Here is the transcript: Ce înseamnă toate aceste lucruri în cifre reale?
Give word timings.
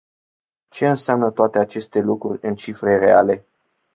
Ce 0.71 0.87
înseamnă 0.87 1.31
toate 1.31 1.57
aceste 1.59 1.99
lucruri 1.99 2.47
în 2.47 2.55
cifre 2.55 2.97
reale? 2.97 3.45